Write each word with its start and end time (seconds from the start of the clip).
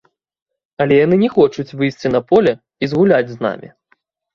Але 0.85 0.97
яны 1.05 1.15
не 1.25 1.29
хочуць 1.37 1.67
выйсці 1.79 2.15
на 2.19 2.25
поле 2.33 2.59
і 2.61 2.85
згуляць 2.95 3.25
з 3.33 3.37
намі. 3.47 3.77